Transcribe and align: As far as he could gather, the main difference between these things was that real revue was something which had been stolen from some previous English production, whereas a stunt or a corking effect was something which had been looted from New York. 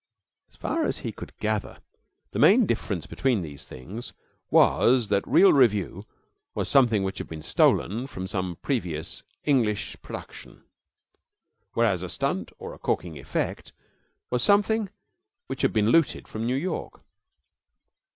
As 0.49 0.55
far 0.55 0.83
as 0.85 0.97
he 1.05 1.11
could 1.11 1.31
gather, 1.37 1.77
the 2.31 2.39
main 2.39 2.65
difference 2.65 3.05
between 3.05 3.43
these 3.43 3.67
things 3.67 4.13
was 4.49 5.09
that 5.09 5.21
real 5.27 5.53
revue 5.53 6.05
was 6.55 6.67
something 6.69 7.03
which 7.03 7.19
had 7.19 7.27
been 7.27 7.43
stolen 7.43 8.07
from 8.07 8.25
some 8.25 8.55
previous 8.63 9.21
English 9.43 9.95
production, 10.01 10.63
whereas 11.73 12.01
a 12.01 12.09
stunt 12.09 12.51
or 12.57 12.73
a 12.73 12.79
corking 12.79 13.19
effect 13.19 13.73
was 14.31 14.41
something 14.41 14.89
which 15.45 15.61
had 15.61 15.71
been 15.71 15.89
looted 15.89 16.27
from 16.27 16.47
New 16.47 16.55
York. 16.55 17.01